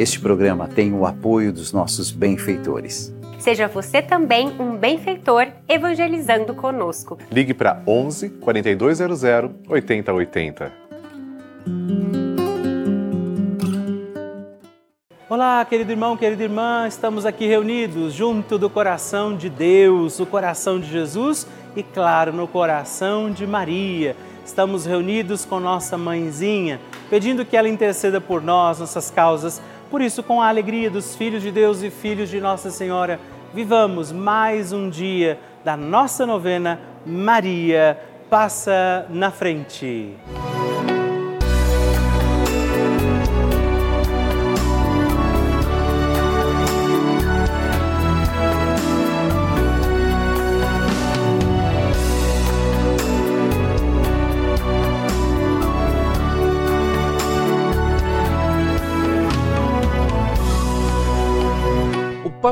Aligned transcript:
Este 0.00 0.18
programa 0.18 0.66
tem 0.66 0.94
o 0.94 1.04
apoio 1.04 1.52
dos 1.52 1.74
nossos 1.74 2.10
benfeitores. 2.10 3.14
Seja 3.38 3.68
você 3.68 4.00
também 4.00 4.48
um 4.58 4.74
benfeitor 4.74 5.48
evangelizando 5.68 6.54
conosco. 6.54 7.18
Ligue 7.30 7.52
para 7.52 7.82
11 7.86 8.30
4200 8.30 9.22
8080. 9.68 10.72
Olá, 15.28 15.62
querido 15.66 15.92
irmão, 15.92 16.16
querida 16.16 16.44
irmã, 16.44 16.88
estamos 16.88 17.26
aqui 17.26 17.46
reunidos 17.46 18.14
junto 18.14 18.56
do 18.56 18.70
coração 18.70 19.36
de 19.36 19.50
Deus, 19.50 20.18
o 20.18 20.24
coração 20.24 20.80
de 20.80 20.90
Jesus 20.90 21.46
e, 21.76 21.82
claro, 21.82 22.32
no 22.32 22.48
coração 22.48 23.30
de 23.30 23.46
Maria. 23.46 24.16
Estamos 24.46 24.86
reunidos 24.86 25.44
com 25.44 25.60
nossa 25.60 25.98
mãezinha, 25.98 26.80
pedindo 27.10 27.44
que 27.44 27.54
ela 27.54 27.68
interceda 27.68 28.18
por 28.18 28.40
nós, 28.40 28.80
nossas 28.80 29.10
causas 29.10 29.60
por 29.90 30.00
isso, 30.00 30.22
com 30.22 30.40
a 30.40 30.48
alegria 30.48 30.88
dos 30.88 31.16
filhos 31.16 31.42
de 31.42 31.50
Deus 31.50 31.82
e 31.82 31.90
filhos 31.90 32.28
de 32.28 32.40
Nossa 32.40 32.70
Senhora, 32.70 33.18
vivamos 33.52 34.12
mais 34.12 34.72
um 34.72 34.88
dia 34.88 35.38
da 35.64 35.76
nossa 35.76 36.24
novena 36.24 36.80
Maria 37.04 37.98
Passa 38.30 39.06
na 39.10 39.32
Frente. 39.32 40.16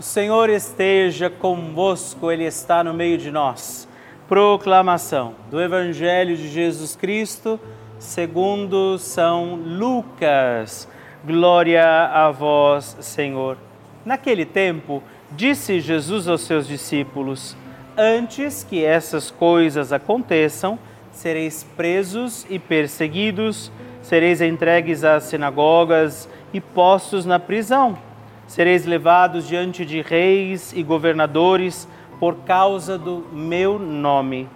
O 0.00 0.02
Senhor 0.02 0.48
esteja 0.48 1.28
convosco, 1.28 2.32
Ele 2.32 2.44
está 2.44 2.82
no 2.82 2.94
meio 2.94 3.18
de 3.18 3.30
nós. 3.30 3.86
Proclamação 4.26 5.34
do 5.50 5.60
Evangelho 5.60 6.38
de 6.38 6.48
Jesus 6.48 6.96
Cristo, 6.96 7.60
segundo 7.98 8.96
São 8.96 9.56
Lucas. 9.56 10.88
Glória 11.22 11.84
a 11.84 12.30
vós, 12.30 12.96
Senhor. 13.02 13.58
Naquele 14.02 14.46
tempo, 14.46 15.02
disse 15.32 15.80
Jesus 15.80 16.26
aos 16.26 16.40
seus 16.46 16.66
discípulos: 16.66 17.54
Antes 17.94 18.64
que 18.64 18.82
essas 18.82 19.30
coisas 19.30 19.92
aconteçam, 19.92 20.78
sereis 21.12 21.62
presos 21.76 22.46
e 22.48 22.58
perseguidos, 22.58 23.70
sereis 24.00 24.40
entregues 24.40 25.04
às 25.04 25.24
sinagogas 25.24 26.26
e 26.54 26.58
postos 26.58 27.26
na 27.26 27.38
prisão 27.38 27.98
sereis 28.50 28.84
levados 28.84 29.46
diante 29.46 29.86
de 29.86 30.02
reis 30.02 30.72
e 30.72 30.82
governadores 30.82 31.86
por 32.18 32.38
causa 32.38 32.98
do 32.98 33.24
meu 33.32 33.78
nome. 33.78 34.48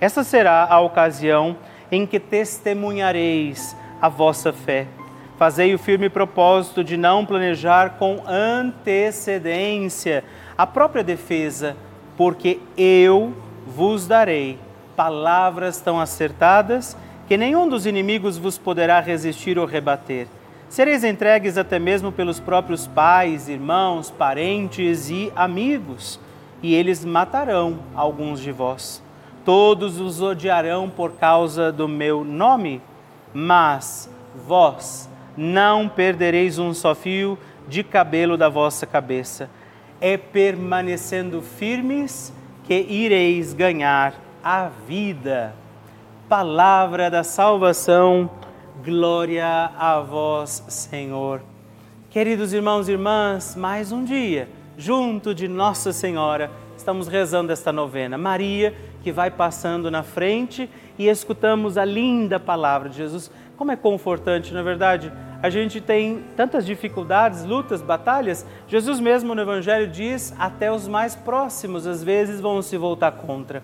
Essa 0.00 0.24
será 0.24 0.66
a 0.68 0.80
ocasião 0.80 1.56
em 1.92 2.04
que 2.04 2.18
testemunhareis 2.18 3.76
a 4.02 4.08
vossa 4.08 4.52
fé. 4.52 4.88
Fazei 5.38 5.72
o 5.72 5.78
firme 5.78 6.08
propósito 6.08 6.82
de 6.82 6.96
não 6.96 7.24
planejar 7.24 7.90
com 8.00 8.20
antecedência 8.26 10.24
a 10.58 10.66
própria 10.66 11.04
defesa, 11.04 11.76
porque 12.16 12.58
eu 12.76 13.32
vos 13.64 14.08
darei 14.08 14.58
palavras 14.96 15.80
tão 15.80 16.00
acertadas 16.00 16.96
que 17.28 17.36
nenhum 17.36 17.68
dos 17.68 17.86
inimigos 17.86 18.36
vos 18.36 18.58
poderá 18.58 18.98
resistir 18.98 19.56
ou 19.56 19.66
rebater. 19.66 20.26
Sereis 20.70 21.02
entregues 21.02 21.58
até 21.58 21.80
mesmo 21.80 22.12
pelos 22.12 22.38
próprios 22.38 22.86
pais, 22.86 23.48
irmãos, 23.48 24.08
parentes 24.08 25.10
e 25.10 25.32
amigos, 25.34 26.20
e 26.62 26.72
eles 26.72 27.04
matarão 27.04 27.80
alguns 27.92 28.38
de 28.38 28.52
vós. 28.52 29.02
Todos 29.44 29.98
os 29.98 30.22
odiarão 30.22 30.88
por 30.88 31.14
causa 31.14 31.72
do 31.72 31.88
meu 31.88 32.22
nome, 32.22 32.80
mas 33.34 34.08
vós 34.46 35.10
não 35.36 35.88
perdereis 35.88 36.56
um 36.56 36.72
só 36.72 36.94
fio 36.94 37.36
de 37.66 37.82
cabelo 37.82 38.36
da 38.36 38.48
vossa 38.48 38.86
cabeça. 38.86 39.50
É 40.00 40.16
permanecendo 40.16 41.42
firmes 41.42 42.32
que 42.62 42.80
ireis 42.80 43.52
ganhar 43.52 44.14
a 44.42 44.68
vida. 44.86 45.52
Palavra 46.28 47.10
da 47.10 47.24
salvação 47.24 48.30
Glória 48.84 49.70
a 49.76 50.00
vós, 50.00 50.64
Senhor. 50.68 51.42
Queridos 52.08 52.54
irmãos 52.54 52.88
e 52.88 52.92
irmãs, 52.92 53.54
mais 53.54 53.92
um 53.92 54.02
dia, 54.02 54.48
junto 54.78 55.34
de 55.34 55.46
Nossa 55.46 55.92
Senhora, 55.92 56.50
estamos 56.78 57.06
rezando 57.06 57.52
esta 57.52 57.70
novena. 57.70 58.16
Maria, 58.16 58.74
que 59.02 59.12
vai 59.12 59.30
passando 59.30 59.90
na 59.90 60.02
frente 60.02 60.70
e 60.98 61.08
escutamos 61.08 61.76
a 61.76 61.84
linda 61.84 62.40
palavra 62.40 62.88
de 62.88 62.96
Jesus. 62.96 63.30
Como 63.54 63.70
é 63.70 63.76
confortante, 63.76 64.54
na 64.54 64.60
é 64.60 64.62
verdade? 64.62 65.12
A 65.42 65.50
gente 65.50 65.78
tem 65.78 66.24
tantas 66.34 66.64
dificuldades, 66.64 67.44
lutas, 67.44 67.82
batalhas. 67.82 68.46
Jesus 68.66 68.98
mesmo 68.98 69.34
no 69.34 69.42
Evangelho 69.42 69.88
diz: 69.88 70.34
até 70.38 70.72
os 70.72 70.88
mais 70.88 71.14
próximos 71.14 71.86
às 71.86 72.02
vezes 72.02 72.40
vão 72.40 72.62
se 72.62 72.78
voltar 72.78 73.12
contra 73.12 73.62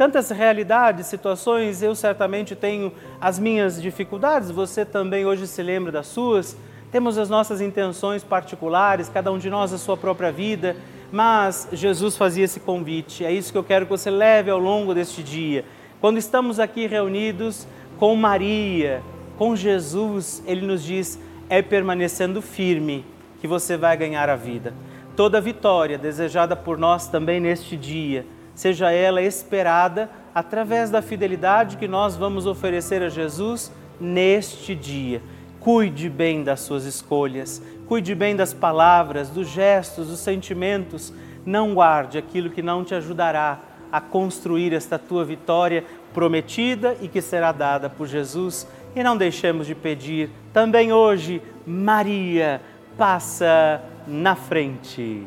tantas 0.00 0.30
realidades, 0.30 1.08
situações, 1.08 1.82
eu 1.82 1.94
certamente 1.94 2.56
tenho 2.56 2.90
as 3.20 3.38
minhas 3.38 3.82
dificuldades, 3.82 4.50
você 4.50 4.82
também 4.82 5.26
hoje 5.26 5.46
se 5.46 5.62
lembra 5.62 5.92
das 5.92 6.06
suas. 6.06 6.56
Temos 6.90 7.18
as 7.18 7.28
nossas 7.28 7.60
intenções 7.60 8.24
particulares, 8.24 9.10
cada 9.10 9.30
um 9.30 9.36
de 9.36 9.50
nós 9.50 9.74
a 9.74 9.76
sua 9.76 9.98
própria 9.98 10.32
vida, 10.32 10.74
mas 11.12 11.68
Jesus 11.70 12.16
fazia 12.16 12.46
esse 12.46 12.60
convite. 12.60 13.26
É 13.26 13.30
isso 13.30 13.52
que 13.52 13.58
eu 13.58 13.62
quero 13.62 13.84
que 13.84 13.90
você 13.90 14.10
leve 14.10 14.50
ao 14.50 14.58
longo 14.58 14.94
deste 14.94 15.22
dia. 15.22 15.66
Quando 16.00 16.16
estamos 16.16 16.58
aqui 16.58 16.86
reunidos 16.86 17.68
com 17.98 18.16
Maria, 18.16 19.02
com 19.36 19.54
Jesus, 19.54 20.42
ele 20.46 20.64
nos 20.64 20.82
diz: 20.82 21.20
é 21.46 21.60
permanecendo 21.60 22.40
firme 22.40 23.04
que 23.38 23.46
você 23.46 23.76
vai 23.76 23.98
ganhar 23.98 24.30
a 24.30 24.36
vida. 24.36 24.72
Toda 25.14 25.42
vitória 25.42 25.98
desejada 25.98 26.56
por 26.56 26.78
nós 26.78 27.06
também 27.06 27.38
neste 27.38 27.76
dia 27.76 28.24
seja 28.54 28.90
ela 28.90 29.22
esperada 29.22 30.10
através 30.34 30.90
da 30.90 31.02
fidelidade 31.02 31.76
que 31.76 31.88
nós 31.88 32.16
vamos 32.16 32.46
oferecer 32.46 33.02
a 33.02 33.08
Jesus 33.08 33.72
neste 34.00 34.74
dia. 34.74 35.22
Cuide 35.58 36.08
bem 36.08 36.42
das 36.42 36.60
suas 36.60 36.84
escolhas, 36.84 37.62
cuide 37.86 38.14
bem 38.14 38.34
das 38.34 38.54
palavras, 38.54 39.28
dos 39.28 39.48
gestos, 39.48 40.08
dos 40.08 40.20
sentimentos. 40.20 41.12
Não 41.44 41.74
guarde 41.74 42.18
aquilo 42.18 42.50
que 42.50 42.62
não 42.62 42.84
te 42.84 42.94
ajudará 42.94 43.58
a 43.92 44.00
construir 44.00 44.72
esta 44.72 44.98
tua 44.98 45.24
vitória 45.24 45.84
prometida 46.14 46.96
e 47.00 47.08
que 47.08 47.20
será 47.20 47.52
dada 47.52 47.90
por 47.90 48.06
Jesus. 48.06 48.66
E 48.94 49.02
não 49.02 49.16
deixemos 49.16 49.66
de 49.66 49.74
pedir 49.74 50.30
também 50.52 50.92
hoje, 50.92 51.42
Maria, 51.66 52.60
passa 52.96 53.82
na 54.06 54.34
frente. 54.34 55.26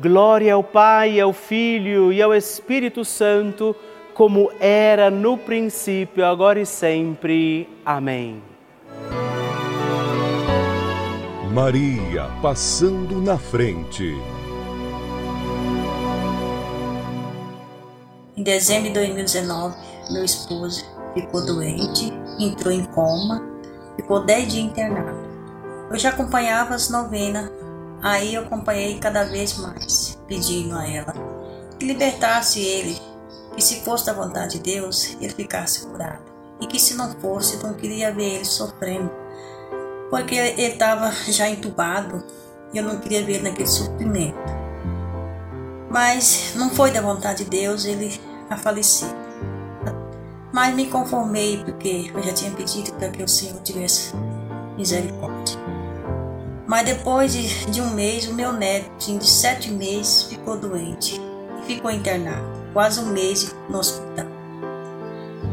Glória 0.00 0.54
ao 0.54 0.62
Pai, 0.62 1.18
ao 1.18 1.32
Filho 1.32 2.12
e 2.12 2.22
ao 2.22 2.32
Espírito 2.32 3.04
Santo, 3.04 3.74
como 4.14 4.48
era 4.60 5.10
no 5.10 5.36
princípio, 5.36 6.24
agora 6.24 6.60
e 6.60 6.66
sempre. 6.66 7.68
Amém. 7.84 8.40
Maria 11.52 12.30
passando 12.40 13.20
na 13.20 13.36
frente. 13.36 14.16
Em 18.36 18.42
dezembro 18.44 18.84
de 18.84 18.94
2019, 18.94 19.76
meu 20.12 20.24
esposo 20.24 20.84
ficou 21.12 21.44
doente, 21.44 22.12
entrou 22.38 22.72
em 22.72 22.84
coma, 22.84 23.42
ficou 23.96 24.24
10 24.24 24.46
dias 24.46 24.64
internado. 24.64 25.18
Eu 25.90 25.98
já 25.98 26.10
acompanhava 26.10 26.76
as 26.76 26.88
novenas, 26.88 27.50
aí 28.02 28.34
eu 28.34 28.42
acompanhei 28.42 28.98
cada 28.98 29.24
vez 29.24 29.56
mais, 29.58 30.18
pedindo 30.26 30.76
a 30.76 30.88
ela 30.88 31.14
que 31.78 31.86
libertasse 31.86 32.60
ele, 32.60 33.00
que 33.54 33.62
se 33.62 33.80
fosse 33.82 34.06
da 34.06 34.12
vontade 34.12 34.58
de 34.58 34.74
Deus, 34.74 35.16
ele 35.20 35.32
ficasse 35.32 35.86
curado, 35.86 36.24
e 36.60 36.66
que 36.66 36.78
se 36.78 36.94
não 36.94 37.12
fosse, 37.20 37.62
não 37.62 37.74
queria 37.74 38.12
ver 38.12 38.36
ele 38.36 38.44
sofrendo 38.44 39.10
porque 40.10 40.34
ele 40.34 40.62
estava 40.62 41.10
já 41.28 41.48
entubado 41.48 42.24
e 42.72 42.78
eu 42.78 42.84
não 42.84 42.98
queria 42.98 43.24
ver 43.24 43.36
ele 43.36 43.48
naquele 43.50 43.68
sofrimento. 43.68 44.38
Mas 45.90 46.52
não 46.54 46.70
foi 46.70 46.90
da 46.90 47.00
vontade 47.00 47.44
de 47.44 47.50
Deus 47.50 47.84
ele 47.84 48.20
a 48.50 48.56
falecer. 48.56 49.08
Mas 50.52 50.74
me 50.74 50.86
conformei 50.86 51.62
porque 51.64 52.10
eu 52.14 52.22
já 52.22 52.32
tinha 52.32 52.50
pedido 52.50 52.92
para 52.92 53.10
que 53.10 53.22
o 53.22 53.28
Senhor 53.28 53.60
tivesse 53.62 54.14
misericórdia. 54.76 55.57
Mas 56.68 56.84
depois 56.84 57.32
de, 57.32 57.70
de 57.70 57.80
um 57.80 57.94
mês, 57.94 58.28
o 58.28 58.34
meu 58.34 58.52
neto, 58.52 58.90
de 58.98 59.26
sete 59.26 59.70
meses, 59.70 60.24
ficou 60.24 60.56
doente 60.58 61.18
e 61.62 61.66
ficou 61.66 61.90
internado, 61.90 62.44
quase 62.74 63.00
um 63.00 63.06
mês 63.06 63.56
no 63.70 63.78
hospital. 63.78 64.26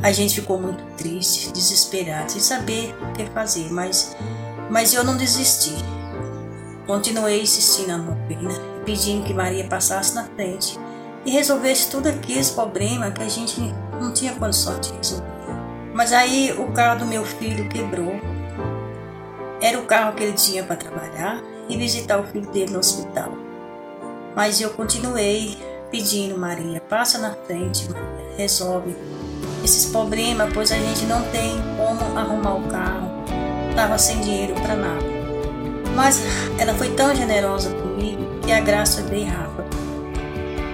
A 0.03 0.11
gente 0.11 0.35
ficou 0.41 0.59
muito 0.59 0.83
triste, 0.97 1.53
desesperado, 1.53 2.33
sem 2.33 2.41
saber 2.41 2.93
o 3.01 3.13
que 3.13 3.25
fazer, 3.27 3.71
mas 3.71 4.15
mas 4.69 4.93
eu 4.93 5.03
não 5.03 5.15
desisti. 5.15 5.73
Continuei 6.85 7.41
insistindo 7.41 7.87
na 7.87 7.97
novena, 7.97 8.51
pedindo 8.85 9.23
que 9.23 9.33
Maria 9.33 9.65
passasse 9.67 10.13
na 10.13 10.25
frente 10.25 10.77
e 11.25 11.31
resolvesse 11.31 11.89
tudo 11.89 12.09
aqueles 12.09 12.49
problemas 12.51 13.13
que 13.13 13.23
a 13.23 13.29
gente 13.29 13.59
não 13.99 14.13
tinha 14.13 14.35
condição 14.35 14.79
de 14.79 14.91
resolver. 14.91 15.25
Mas 15.93 16.11
aí 16.11 16.53
o 16.57 16.71
carro 16.73 16.99
do 16.99 17.05
meu 17.05 17.23
filho 17.23 17.69
quebrou. 17.69 18.34
Era 19.65 19.79
o 19.79 19.85
carro 19.85 20.13
que 20.13 20.21
ele 20.21 20.33
tinha 20.33 20.63
para 20.63 20.75
trabalhar 20.75 21.41
e 21.67 21.75
visitar 21.75 22.19
o 22.19 22.23
filho 22.23 22.45
dele 22.51 22.71
no 22.71 22.77
hospital. 22.77 23.31
Mas 24.35 24.61
eu 24.61 24.69
continuei 24.69 25.57
pedindo, 25.89 26.37
Maria, 26.37 26.79
passa 26.79 27.17
na 27.17 27.31
frente, 27.31 27.87
resolve 28.37 28.95
esses 29.63 29.87
problemas, 29.87 30.53
pois 30.53 30.71
a 30.71 30.75
gente 30.75 31.05
não 31.05 31.19
tem 31.31 31.55
como 31.77 32.15
arrumar 32.15 32.57
o 32.57 32.67
carro 32.67 33.09
estava 33.71 33.97
sem 33.97 34.21
dinheiro 34.21 34.53
para 34.53 34.75
nada. 34.75 35.03
Mas 35.95 36.21
ela 36.59 36.75
foi 36.75 36.91
tão 36.91 37.15
generosa 37.15 37.71
comigo 37.71 38.39
que 38.45 38.51
a 38.51 38.59
graça 38.59 39.01
veio 39.01 39.25
rápido. 39.25 39.65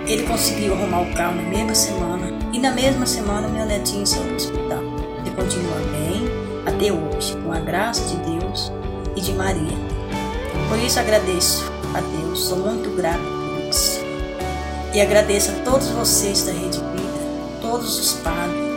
ele 0.05 0.23
conseguiu 0.23 0.73
arrumar 0.73 1.03
o 1.03 1.13
carro 1.13 1.37
na 1.37 1.43
mesma 1.43 1.73
semana. 1.73 2.27
E 2.51 2.59
na 2.59 2.71
mesma 2.71 3.05
semana 3.05 3.47
minha 3.47 3.65
netinha 3.65 4.05
saiu 4.05 4.25
do 4.25 4.35
hospital. 4.35 4.83
Ele 5.21 5.33
continua 5.33 5.77
bem 5.93 6.40
até 6.65 6.91
hoje, 6.91 7.35
com 7.37 7.51
a 7.51 7.59
graça 7.59 8.03
de 8.07 8.15
Deus 8.17 8.71
e 9.15 9.21
de 9.21 9.33
Maria. 9.33 9.77
Por 10.69 10.77
isso 10.79 10.99
agradeço 10.99 11.71
a 11.95 12.01
Deus, 12.01 12.43
sou 12.43 12.57
muito 12.57 12.95
grata 12.95 13.19
por 13.19 13.69
isso. 13.69 13.99
E 14.93 15.01
agradeço 15.01 15.51
a 15.51 15.63
todos 15.63 15.87
vocês 15.89 16.45
da 16.45 16.51
Rede 16.51 16.79
Vida, 16.79 17.61
todos 17.61 17.99
os 17.99 18.13
padres. 18.15 18.71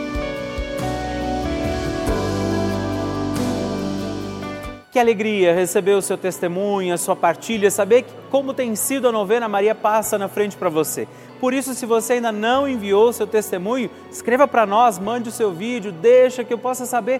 Que 4.95 4.99
alegria 4.99 5.53
receber 5.53 5.91
o 5.91 6.01
seu 6.01 6.17
testemunho, 6.17 6.93
a 6.93 6.97
sua 6.97 7.17
partilha, 7.17 7.69
saber 7.69 8.05
como 8.31 8.53
tem 8.53 8.73
sido 8.77 9.09
a 9.09 9.11
novena 9.11 9.45
Maria 9.45 9.75
Passa 9.75 10.17
na 10.17 10.29
frente 10.29 10.55
para 10.55 10.69
você. 10.69 11.05
Por 11.37 11.53
isso, 11.53 11.73
se 11.73 11.85
você 11.85 12.13
ainda 12.13 12.31
não 12.31 12.65
enviou 12.65 13.09
o 13.09 13.13
seu 13.13 13.27
testemunho, 13.27 13.89
escreva 14.09 14.47
para 14.47 14.65
nós, 14.65 14.97
mande 14.97 15.27
o 15.27 15.33
seu 15.33 15.51
vídeo, 15.51 15.91
deixa 15.91 16.45
que 16.45 16.53
eu 16.53 16.57
possa 16.57 16.85
saber 16.85 17.19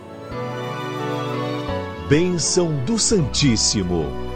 Bênção 2.08 2.84
do 2.84 2.98
Santíssimo. 2.98 4.27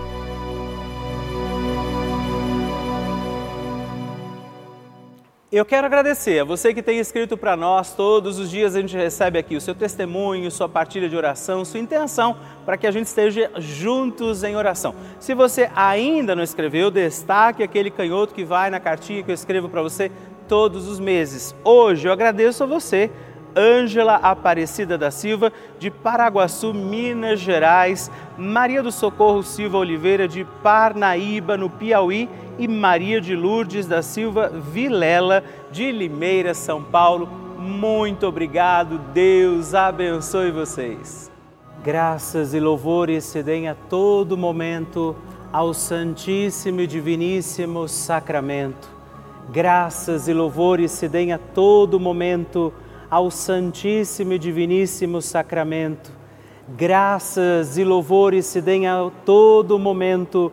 Eu 5.53 5.67
quero 5.67 5.87
agradecer 5.87 6.41
a 6.41 6.45
você 6.45 6.73
que 6.73 6.83
tem 6.83 6.99
escrito 6.99 7.37
para 7.37 7.55
nós. 7.55 7.93
Todos 7.93 8.39
os 8.39 8.51
dias 8.51 8.75
a 8.75 8.81
gente 8.81 8.97
recebe 8.97 9.39
aqui 9.39 9.55
o 9.55 9.61
seu 9.61 9.75
testemunho, 9.75 10.51
sua 10.51 10.67
partilha 10.67 11.11
de 11.11 11.15
oração, 11.15 11.63
sua 11.63 11.79
intenção 11.79 12.39
para 12.65 12.79
que 12.79 12.87
a 12.87 12.91
gente 12.91 13.05
esteja 13.05 13.51
juntos 13.59 14.45
em 14.45 14.57
oração. 14.57 14.95
Se 15.21 15.35
você 15.35 15.71
ainda 15.77 16.35
não 16.35 16.43
escreveu, 16.43 16.91
destaque 16.91 17.63
aquele 17.63 17.91
canhoto 17.91 18.33
que 18.33 18.47
vai 18.47 18.71
na 18.71 18.81
cartinha 18.81 19.23
que 19.23 19.31
eu 19.31 19.35
escrevo 19.35 19.69
para 19.69 19.83
você 19.83 20.11
todos 20.49 20.89
os 20.89 20.99
meses. 20.99 21.55
Hoje 21.63 22.09
eu 22.09 22.13
agradeço 22.15 22.65
a 22.65 22.67
você, 22.67 23.11
Ângela 23.55 24.15
Aparecida 24.15 24.97
da 24.97 25.11
Silva, 25.11 25.53
de 25.79 25.91
Paraguaçu, 25.91 26.73
Minas 26.73 27.39
Gerais, 27.39 28.11
Maria 28.39 28.83
do 28.83 28.91
Socorro 28.91 29.43
Silva 29.43 29.77
Oliveira, 29.77 30.27
de 30.27 30.47
Parnaíba, 30.63 31.59
no 31.59 31.69
Piauí 31.69 32.27
e 32.59 32.69
Maria 32.69 33.21
de 33.21 33.35
Lourdes 33.35 33.87
da 33.87 34.03
Silva 34.03 34.49
Vilela, 34.49 35.43
de 35.71 35.91
Limeira, 35.91 36.55
São 36.55 36.83
Paulo. 36.83 37.29
Muito 37.59 38.27
obrigado, 38.27 38.99
Deus 39.13 39.75
abençoe 39.75 40.51
vocês. 40.51 41.31
Graças 41.83 42.55
e 42.55 42.61
louvores 42.61 43.25
se 43.25 43.43
deem 43.43 43.69
a 43.69 43.75
todo 43.75 44.37
momento 44.37 45.17
ao 45.53 45.75
Santíssimo 45.75 46.81
e 46.81 46.87
Diviníssimo 46.87 47.89
Sacramento. 47.89 48.89
Graças 49.51 50.29
e 50.29 50.33
louvores 50.33 50.93
se 50.93 51.09
deem 51.09 51.33
a 51.33 51.39
todo 51.39 51.99
momento 51.99 52.73
ao 53.11 53.31
Santíssimo 53.31 54.33
e 54.33 54.39
Diviníssimo 54.39 55.21
Sacramento. 55.21 56.13
Graças 56.69 57.77
e 57.77 57.85
louvores 57.85 58.47
se 58.47 58.61
deem 58.61 58.87
a 58.87 59.11
todo 59.25 59.79
momento 59.79 60.53